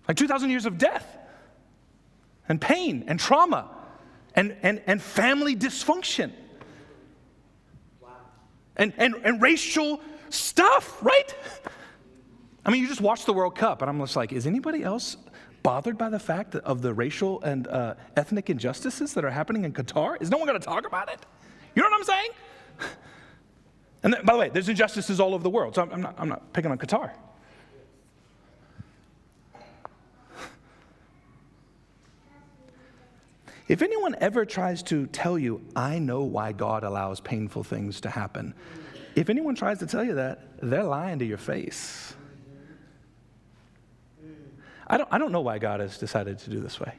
[0.07, 1.19] Like 2,000 years of death
[2.53, 3.67] and pain and trauma
[4.35, 6.31] and, and, and family dysfunction
[8.75, 11.33] and, and, and racial stuff, right?
[12.63, 15.17] I mean, you just watch the World Cup, and I'm just like, is anybody else
[15.63, 19.73] bothered by the fact of the racial and uh, ethnic injustices that are happening in
[19.73, 20.21] Qatar?
[20.21, 21.25] Is no one going to talk about it?
[21.73, 22.29] You know what I'm saying?
[24.05, 26.15] And then, by the way, there's injustices all over the world, so I'm, I'm, not,
[26.17, 27.11] I'm not picking on Qatar.
[33.73, 38.09] If anyone ever tries to tell you, I know why God allows painful things to
[38.11, 38.53] happen,
[39.15, 42.13] if anyone tries to tell you that, they're lying to your face.
[44.85, 46.93] I don't, I don't know why God has decided to do this way.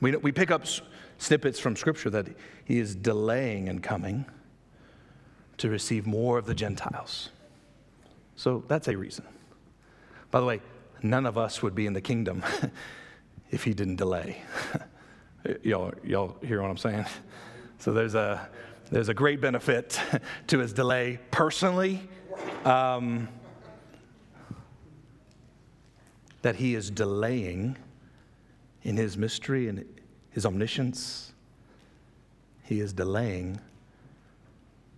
[0.00, 0.62] We, we pick up
[1.18, 2.28] snippets from Scripture that
[2.64, 4.26] He is delaying in coming
[5.56, 7.30] to receive more of the Gentiles.
[8.36, 9.24] So that's a reason.
[10.30, 10.60] By the way,
[11.02, 12.42] none of us would be in the kingdom
[13.50, 14.42] if He didn't delay.
[15.62, 17.06] y'all, y'all hear what I'm saying?
[17.78, 18.48] So there's a,
[18.90, 20.00] there's a great benefit
[20.48, 22.08] to His delay personally.
[22.64, 23.28] Um,
[26.42, 27.76] that he is delaying
[28.82, 29.84] in his mystery and
[30.30, 31.32] his omniscience.
[32.64, 33.60] He is delaying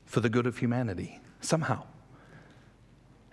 [0.05, 1.85] for the good of humanity, somehow.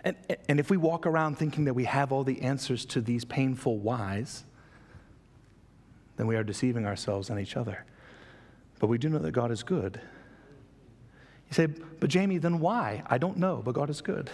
[0.08, 0.16] And,
[0.48, 3.76] and if we walk around thinking that we have all the answers to these painful
[3.76, 4.44] whys,
[6.16, 7.84] then we are deceiving ourselves and each other.
[8.78, 10.00] But we do know that God is good.
[11.50, 13.02] You say, but Jamie, then why?
[13.06, 14.30] I don't know, but God is good.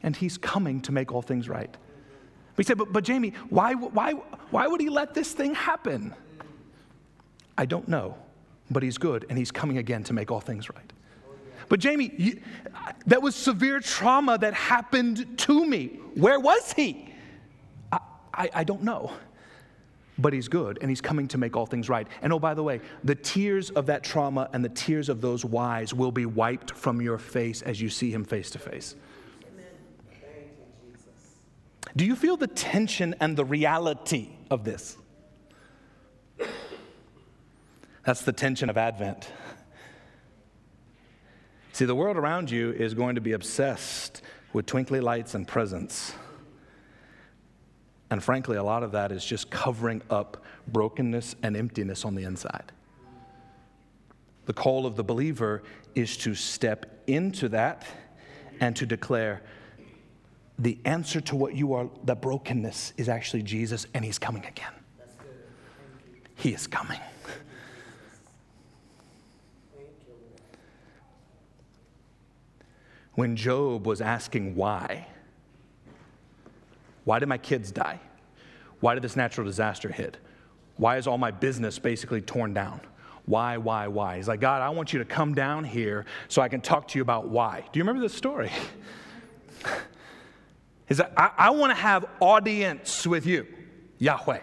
[0.00, 1.76] And He's coming to make all things right.
[2.56, 6.14] We say, but, but Jamie, why, why, why would he let this thing happen?
[7.58, 8.16] I don't know,
[8.70, 10.92] but he's good and he's coming again to make all things right.
[11.68, 12.40] But Jamie, you,
[13.06, 15.98] that was severe trauma that happened to me.
[16.14, 17.12] Where was he?
[17.92, 17.98] I,
[18.32, 19.12] I, I don't know.
[20.16, 22.06] But he's good and he's coming to make all things right.
[22.22, 25.44] And oh, by the way, the tears of that trauma and the tears of those
[25.44, 28.94] whys will be wiped from your face as you see him face to face.
[31.96, 34.96] Do you feel the tension and the reality of this?
[38.04, 39.30] That's the tension of Advent.
[41.74, 46.14] See, the world around you is going to be obsessed with twinkly lights and presents.
[48.12, 52.22] And frankly, a lot of that is just covering up brokenness and emptiness on the
[52.22, 52.70] inside.
[54.46, 55.64] The call of the believer
[55.96, 57.84] is to step into that
[58.60, 59.42] and to declare,
[60.60, 64.72] the answer to what you are, the brokenness, is actually Jesus, and He's coming again.
[66.36, 67.00] He is coming.
[73.14, 75.06] When Job was asking why,
[77.04, 78.00] why did my kids die?
[78.80, 80.16] Why did this natural disaster hit?
[80.76, 82.80] Why is all my business basically torn down?
[83.26, 84.16] Why, why, why?
[84.16, 86.98] He's like, God, I want you to come down here so I can talk to
[86.98, 87.64] you about why.
[87.72, 88.50] Do you remember this story?
[90.88, 93.46] is that I, I want to have audience with you,
[93.98, 94.40] Yahweh.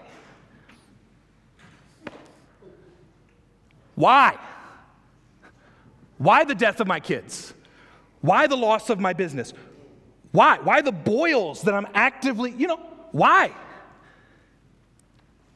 [3.95, 4.39] Why?
[6.17, 7.53] Why the death of my kids?
[8.21, 9.53] Why the loss of my business?
[10.31, 10.59] Why?
[10.59, 12.79] Why the boils that I'm actively, you know,
[13.11, 13.51] why?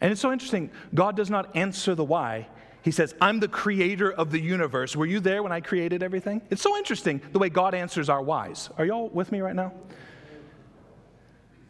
[0.02, 0.70] And it's so interesting.
[0.94, 2.48] God does not answer the why.
[2.82, 4.96] He says, I'm the creator of the universe.
[4.96, 6.42] Were you there when I created everything?
[6.52, 8.70] It's so interesting the way God answers our whys.
[8.78, 9.74] Are y'all with me right now?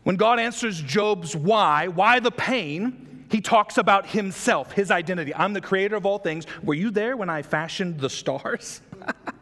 [0.04, 5.34] When God answers Job's why, why the pain, he talks about himself, his identity.
[5.34, 6.46] I'm the creator of all things.
[6.64, 8.82] Were you there when I fashioned the stars?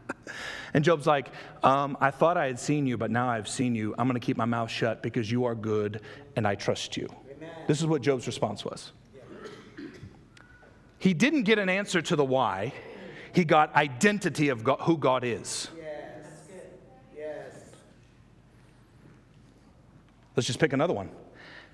[0.74, 1.30] and Job's like,
[1.64, 3.94] um, I thought I had seen you, but now I've seen you.
[3.98, 6.02] I'm going to keep my mouth shut because you are good
[6.36, 7.08] and I trust you.
[7.36, 7.50] Amen.
[7.68, 8.92] This is what Job's response was.
[10.98, 12.74] He didn't get an answer to the why,
[13.34, 15.68] he got identity of God, who God is.
[15.76, 15.84] Yes.
[20.36, 21.10] Let's just pick another one.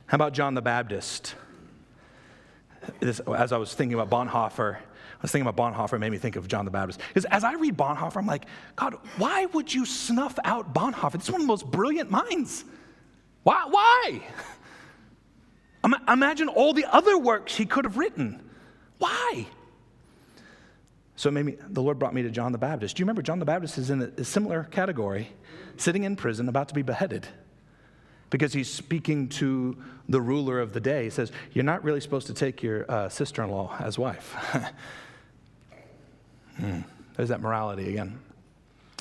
[0.07, 1.35] How about John the Baptist?
[2.99, 6.17] This, as I was thinking about Bonhoeffer, I was thinking about Bonhoeffer, it made me
[6.17, 7.01] think of John the Baptist.
[7.09, 8.45] Because as I read Bonhoeffer, I'm like,
[8.75, 11.13] God, why would you snuff out Bonhoeffer?
[11.13, 12.63] This is one of the most brilliant minds.
[13.43, 13.65] Why?
[13.69, 14.21] Why?
[16.07, 18.41] Imagine all the other works he could have written.
[18.97, 19.47] Why?
[21.15, 22.95] So maybe the Lord brought me to John the Baptist.
[22.95, 25.31] Do you remember John the Baptist is in a similar category,
[25.75, 27.27] sitting in prison, about to be beheaded?
[28.29, 29.77] Because he's speaking to
[30.07, 31.03] the ruler of the day.
[31.03, 34.33] He says, You're not really supposed to take your uh, sister in law as wife.
[36.57, 36.81] hmm.
[37.15, 38.19] There's that morality again.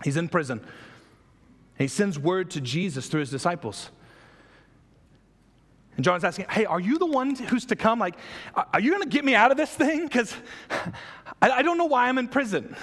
[0.05, 0.61] He's in prison.
[1.79, 3.91] He sends word to Jesus through his disciples.
[5.97, 7.99] And John's asking, Hey, are you the one who's to come?
[7.99, 8.17] Like,
[8.55, 10.05] are you going to get me out of this thing?
[10.05, 10.35] Because
[11.43, 12.75] I, I don't know why I'm in prison.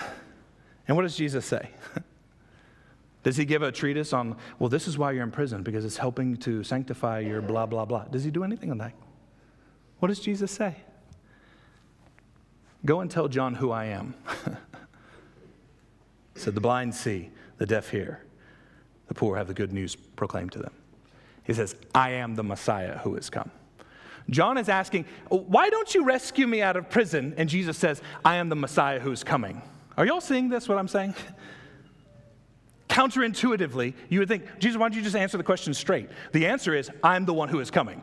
[0.88, 1.70] And what does Jesus say?
[3.26, 5.98] Does he give a treatise on, well, this is why you're in prison, because it's
[5.98, 8.04] helping to sanctify your blah, blah, blah?
[8.04, 8.94] Does he do anything on that?
[9.98, 10.76] What does Jesus say?
[12.86, 14.14] Go and tell John who I am.
[16.36, 18.24] said, The blind see, the deaf hear,
[19.08, 20.74] the poor have the good news proclaimed to them.
[21.46, 23.50] He says, I am the Messiah who has come.
[24.30, 27.34] John is asking, Why don't you rescue me out of prison?
[27.38, 29.64] And Jesus says, I am the Messiah who is coming.
[29.98, 31.16] Are y'all seeing this, what I'm saying?
[32.96, 36.10] counterintuitively, you would think, Jesus, why don't you just answer the question straight?
[36.32, 38.02] The answer is, I'm the one who is coming.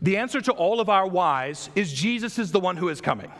[0.00, 3.32] The answer to all of our whys is Jesus is the one who is coming.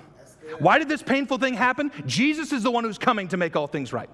[0.58, 1.92] Why did this painful thing happen?
[2.06, 4.10] Jesus is the one who's coming to make all things right.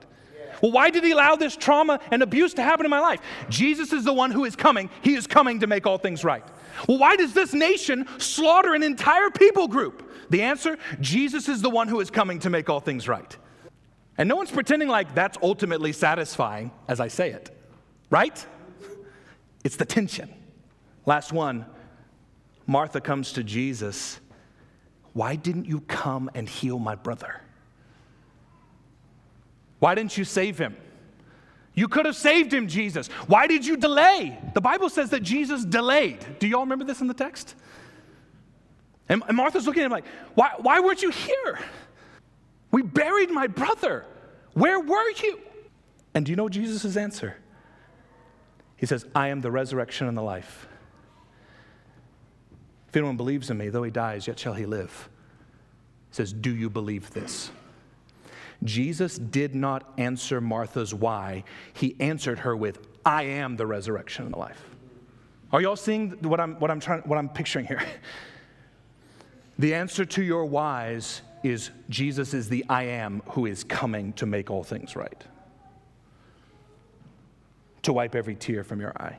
[0.60, 3.20] Well, why did he allow this trauma and abuse to happen in my life?
[3.48, 4.90] Jesus is the one who is coming.
[5.00, 6.44] He is coming to make all things right.
[6.86, 10.10] Well, why does this nation slaughter an entire people group?
[10.28, 13.36] The answer Jesus is the one who is coming to make all things right.
[14.18, 17.50] And no one's pretending like that's ultimately satisfying as I say it,
[18.10, 18.44] right?
[19.64, 20.32] It's the tension.
[21.06, 21.66] Last one
[22.66, 24.20] Martha comes to Jesus.
[25.12, 27.40] Why didn't you come and heal my brother?
[29.78, 30.76] Why didn't you save him?
[31.74, 33.08] You could have saved him, Jesus.
[33.26, 34.38] Why did you delay?
[34.54, 36.38] The Bible says that Jesus delayed.
[36.38, 37.54] Do y'all remember this in the text?
[39.08, 40.04] And, Martha's looking at him like,
[40.34, 41.58] why, why weren't you here?
[42.72, 44.04] We buried my brother.
[44.54, 45.38] Where were you?
[46.14, 47.36] And do you know Jesus' answer?
[48.76, 50.66] He says, I am the resurrection and the life.
[52.88, 55.08] If anyone believes in me, though he dies, yet shall he live.
[56.10, 57.50] He says, Do you believe this?
[58.64, 61.44] Jesus did not answer Martha's why.
[61.72, 64.62] He answered her with, I am the resurrection and the life.
[65.52, 67.82] Are y'all seeing what I'm, what I'm, trying, what I'm picturing here?
[69.58, 74.26] the answer to your whys is Jesus is the I am who is coming to
[74.26, 75.24] make all things right,
[77.82, 79.18] to wipe every tear from your eye.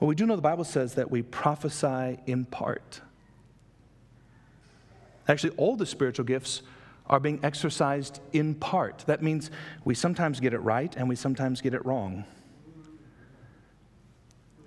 [0.00, 3.00] Well, we do know the Bible says that we prophesy in part.
[5.28, 6.62] Actually, all the spiritual gifts
[7.06, 9.04] are being exercised in part.
[9.06, 9.50] That means
[9.84, 12.24] we sometimes get it right and we sometimes get it wrong.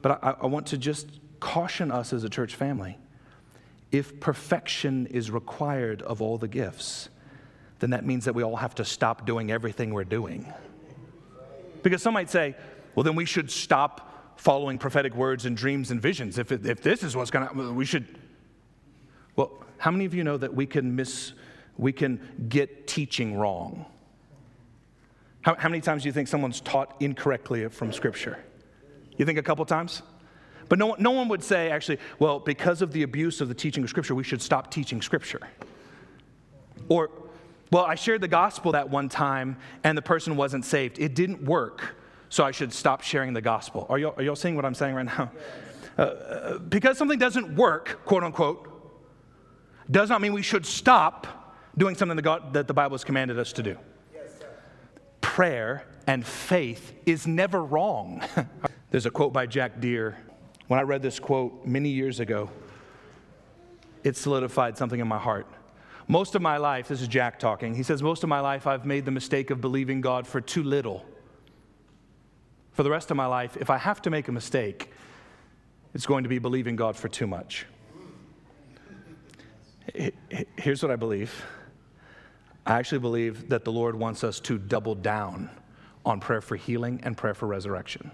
[0.02, 1.08] But I, I want to just
[1.40, 2.98] caution us as a church family
[3.92, 7.10] if perfection is required of all the gifts,
[7.80, 10.52] then that means that we all have to stop doing everything we're doing.
[11.84, 12.56] Because some might say,
[12.96, 16.38] well, then we should stop following prophetic words and dreams and visions.
[16.38, 18.06] If, if this is what's going to, we should.
[19.36, 21.34] Well, how many of you know that we can miss,
[21.78, 23.86] we can get teaching wrong?
[25.42, 28.40] How, how many times do you think someone's taught incorrectly from Scripture?
[29.18, 30.02] You think a couple times?
[30.70, 33.84] But no, no one would say, actually, well, because of the abuse of the teaching
[33.84, 35.42] of Scripture, we should stop teaching Scripture.
[36.90, 37.12] Or,
[37.72, 41.00] well, I shared the gospel that one time and the person wasn't saved.
[41.00, 41.96] It didn't work,
[42.30, 43.86] so I should stop sharing the gospel.
[43.90, 45.32] Are y'all, are y'all seeing what I'm saying right now?
[45.98, 48.72] Uh, uh, because something doesn't work, quote unquote,
[49.90, 53.40] does not mean we should stop doing something that, God, that the Bible has commanded
[53.40, 53.78] us to do.
[55.22, 58.22] Prayer and faith is never wrong.
[58.92, 60.18] There's a quote by Jack Deere
[60.68, 62.50] when I read this quote many years ago,
[64.04, 65.48] it solidified something in my heart.
[66.08, 68.86] Most of my life, this is Jack talking, he says, Most of my life I've
[68.86, 71.06] made the mistake of believing God for too little.
[72.74, 74.92] For the rest of my life, if I have to make a mistake,
[75.94, 77.66] it's going to be believing God for too much.
[80.58, 81.44] Here's what I believe
[82.66, 85.50] I actually believe that the Lord wants us to double down
[86.06, 88.12] on prayer for healing and prayer for resurrection.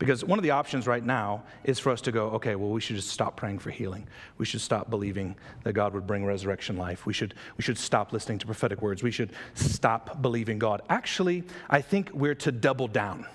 [0.00, 2.80] Because one of the options right now is for us to go, okay, well, we
[2.80, 4.08] should just stop praying for healing.
[4.38, 7.04] We should stop believing that God would bring resurrection life.
[7.04, 9.02] We should, we should stop listening to prophetic words.
[9.02, 10.80] We should stop believing God.
[10.88, 13.26] Actually, I think we're to double down.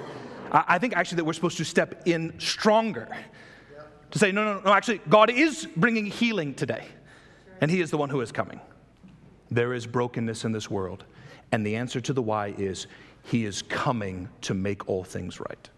[0.52, 3.14] I think actually that we're supposed to step in stronger
[4.10, 6.86] to say, no, no, no, actually, God is bringing healing today,
[7.60, 8.62] and He is the one who is coming.
[9.50, 11.04] There is brokenness in this world,
[11.52, 12.86] and the answer to the why is
[13.22, 15.68] He is coming to make all things right.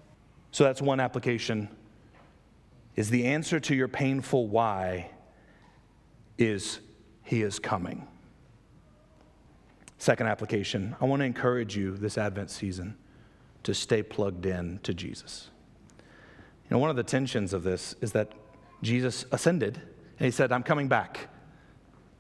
[0.51, 1.69] So that's one application.
[2.97, 5.11] Is the answer to your painful why
[6.39, 6.81] is
[7.23, 8.07] he is coming.
[9.99, 12.97] Second application, I want to encourage you this Advent season
[13.65, 15.51] to stay plugged in to Jesus.
[15.99, 18.33] You know, one of the tensions of this is that
[18.83, 21.29] Jesus ascended and he said, I'm coming back.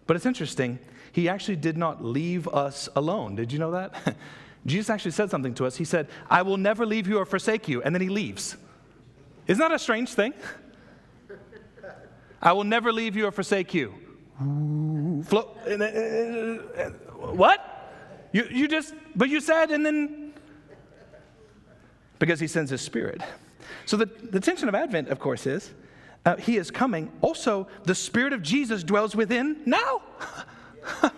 [0.06, 0.78] But it's interesting,
[1.12, 3.36] he actually did not leave us alone.
[3.36, 4.16] Did you know that?
[4.66, 5.76] Jesus actually said something to us.
[5.76, 7.82] He said, I will never leave you or forsake you.
[7.82, 8.56] And then he leaves.
[9.46, 10.34] Isn't that a strange thing?
[12.42, 13.94] I will never leave you or forsake you.
[15.24, 15.54] Flo-
[17.16, 17.78] what?
[18.32, 20.32] You, you just, but you said, and then,
[22.18, 23.22] because he sends his spirit.
[23.86, 25.72] So the, the tension of Advent, of course, is
[26.24, 27.10] uh, he is coming.
[27.20, 30.02] Also, the spirit of Jesus dwells within now.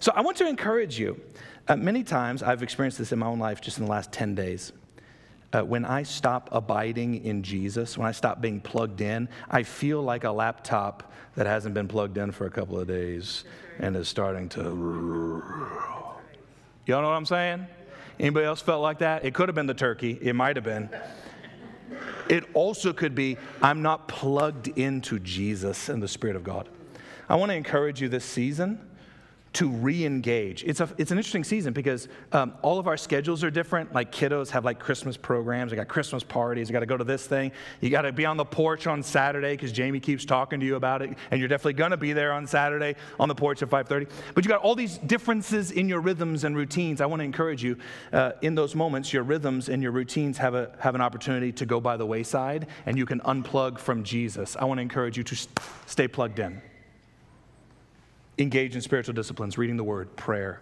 [0.00, 1.20] so I want to encourage you.
[1.68, 4.34] Uh, many times I've experienced this in my own life just in the last 10
[4.34, 4.72] days.
[5.52, 10.02] Uh, when I stop abiding in Jesus, when I stop being plugged in, I feel
[10.02, 13.44] like a laptop that hasn't been plugged in for a couple of days
[13.78, 14.62] and is starting to.
[16.86, 17.66] Y'all know what I'm saying?
[18.18, 19.24] Anybody else felt like that?
[19.26, 20.18] It could have been the turkey.
[20.22, 20.88] It might have been.
[22.30, 26.68] It also could be I'm not plugged into Jesus and the Spirit of God.
[27.28, 28.87] I want to encourage you this season
[29.54, 30.62] to re-engage.
[30.64, 33.94] It's, a, it's an interesting season because um, all of our schedules are different.
[33.94, 35.70] Like kiddos have like Christmas programs.
[35.70, 36.68] They got Christmas parties.
[36.68, 37.52] You got to go to this thing.
[37.80, 40.76] You got to be on the porch on Saturday because Jamie keeps talking to you
[40.76, 43.70] about it, and you're definitely going to be there on Saturday on the porch at
[43.70, 44.08] 5:30.
[44.34, 47.00] But you got all these differences in your rhythms and routines.
[47.00, 47.76] I want to encourage you
[48.12, 49.12] uh, in those moments.
[49.12, 52.66] Your rhythms and your routines have a have an opportunity to go by the wayside,
[52.86, 54.56] and you can unplug from Jesus.
[54.58, 55.48] I want to encourage you to
[55.86, 56.60] stay plugged in
[58.38, 60.60] engage in spiritual disciplines, reading the word, prayer,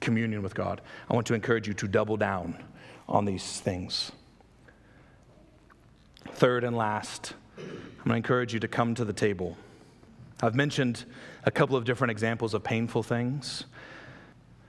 [0.00, 0.80] communion with God.
[1.10, 2.62] I want to encourage you to double down
[3.08, 4.12] on these things.
[6.32, 7.64] Third and last, I'm
[8.04, 9.56] going to encourage you to come to the table.
[10.42, 11.04] I've mentioned
[11.44, 13.64] a couple of different examples of painful things.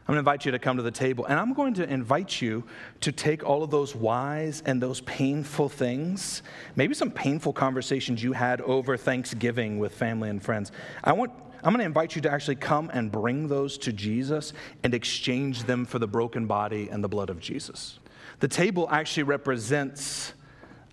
[0.07, 2.41] I'm going to invite you to come to the table, and I'm going to invite
[2.41, 2.63] you
[3.01, 6.43] to take all of those whys and those painful things,
[6.77, 10.71] maybe some painful conversations you had over Thanksgiving with family and friends.
[11.03, 11.33] I want
[11.67, 14.53] I'm going to invite you to actually come and bring those to Jesus
[14.85, 17.99] and exchange them for the broken body and the blood of Jesus.
[18.39, 20.31] The table actually represents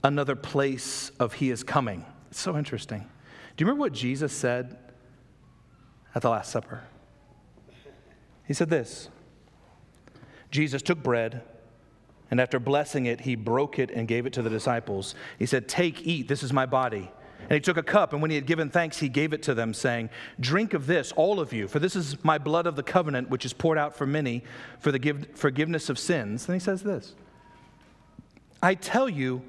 [0.03, 2.05] another place of He is coming.
[2.33, 3.09] It's so interesting.
[3.57, 4.77] Do you remember what Jesus said
[6.13, 6.83] at the Last Supper?
[8.45, 9.11] He said this
[10.51, 11.43] Jesus took bread,
[12.33, 15.15] and after blessing it, he broke it and gave it to the disciples.
[15.39, 17.13] He said, Take, eat, this is my body.
[17.45, 19.55] And he took a cup, and when he had given thanks, he gave it to
[19.55, 20.09] them, saying,
[20.41, 23.45] Drink of this, all of you, for this is my blood of the covenant, which
[23.45, 24.43] is poured out for many
[24.81, 26.47] for the give- forgiveness of sins.
[26.47, 27.15] Then he says this
[28.63, 29.43] I tell you,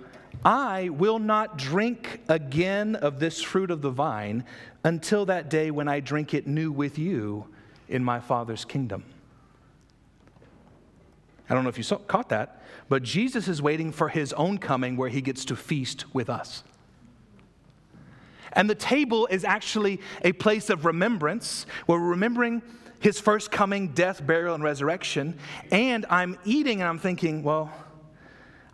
[0.43, 4.43] I will not drink again of this fruit of the vine
[4.83, 7.45] until that day when I drink it new with you
[7.87, 9.05] in my Father's kingdom.
[11.49, 14.57] I don't know if you saw, caught that, but Jesus is waiting for his own
[14.57, 16.63] coming where he gets to feast with us.
[18.55, 22.61] And the table is actually a place of remembrance where we're remembering
[22.99, 25.37] his first coming, death, burial, and resurrection.
[25.71, 27.71] And I'm eating and I'm thinking, well,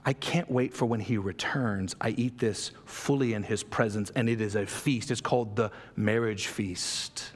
[0.05, 1.95] I can't wait for when he returns.
[2.01, 5.11] I eat this fully in his presence, and it is a feast.
[5.11, 7.31] It's called the marriage feast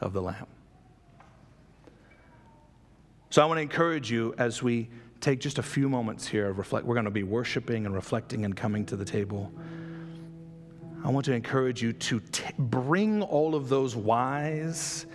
[0.00, 0.46] of the Lamb.
[3.30, 4.88] So I want to encourage you as we
[5.20, 6.86] take just a few moments here of reflect.
[6.86, 9.52] We're going to be worshiping and reflecting and coming to the table.
[11.04, 15.06] I want to encourage you to t- bring all of those whys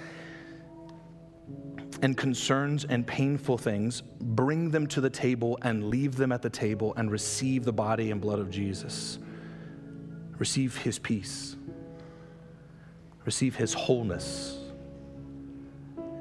[2.01, 6.49] and concerns and painful things, bring them to the table and leave them at the
[6.49, 9.19] table and receive the body and blood of Jesus.
[10.37, 11.55] Receive his peace,
[13.25, 14.57] receive his wholeness,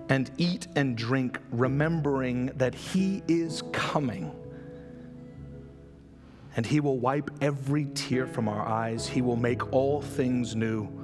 [0.08, 4.30] and eat and drink, remembering that he is coming
[6.56, 9.06] and He will wipe every tear from our eyes.
[9.06, 11.02] He will make all things new.